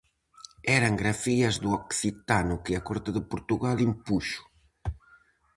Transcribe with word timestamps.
Eran 0.77 0.93
grafías 1.01 1.55
do 1.63 1.69
occitano 1.79 2.55
que 2.63 2.73
a 2.75 2.85
corte 2.87 3.09
de 3.17 3.21
Portugal 3.31 3.77
impuxo. 3.89 4.41